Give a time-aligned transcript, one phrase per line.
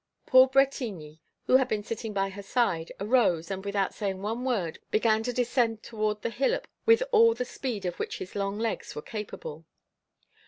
[0.25, 4.79] Paul Bretigny, who had been sitting by her side, arose, and, without saying one word,
[4.89, 8.95] began to descend toward the hillock with all the speed of which his long legs
[8.95, 9.65] were capable.